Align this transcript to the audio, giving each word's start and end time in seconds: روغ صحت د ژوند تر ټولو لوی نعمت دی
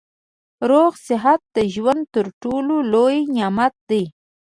روغ 0.69 0.91
صحت 1.07 1.41
د 1.55 1.57
ژوند 1.73 2.03
تر 2.15 2.25
ټولو 2.41 2.75
لوی 2.93 3.17
نعمت 3.35 3.73
دی 3.89 4.03